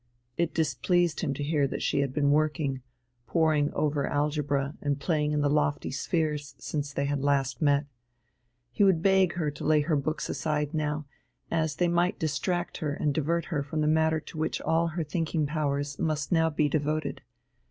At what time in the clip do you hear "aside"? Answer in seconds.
10.27-10.73